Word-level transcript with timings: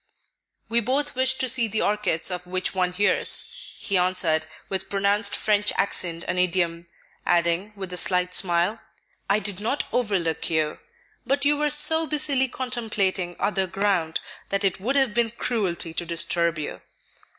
"We 0.67 0.79
both 0.79 1.13
wished 1.13 1.39
to 1.41 1.47
see 1.47 1.67
the 1.67 1.83
orchids 1.83 2.31
of 2.31 2.47
which 2.47 2.73
one 2.73 2.91
hears," 2.91 3.75
he 3.77 3.97
answered, 3.99 4.47
with 4.67 4.89
pronounced 4.89 5.35
French 5.35 5.71
accent 5.75 6.25
and 6.27 6.39
idiom; 6.39 6.87
adding, 7.23 7.71
with 7.75 7.93
a 7.93 7.97
slight 7.97 8.33
smile, 8.33 8.79
"I 9.29 9.37
did 9.37 9.61
not 9.61 9.83
overlook 9.93 10.49
you, 10.49 10.79
but 11.23 11.45
you 11.45 11.55
were 11.55 11.69
so 11.69 12.07
busily 12.07 12.47
contemplating 12.47 13.35
other 13.39 13.67
ground 13.67 14.19
that 14.49 14.63
it 14.63 14.79
would 14.81 14.95
have 14.95 15.13
been 15.13 15.29
cruelty 15.29 15.93
to 15.93 16.03
disturb 16.03 16.57
you." 16.57 16.81